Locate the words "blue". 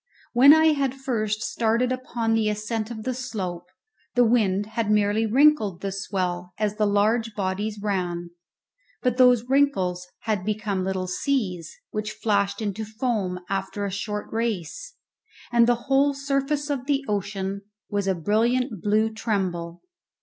18.81-19.13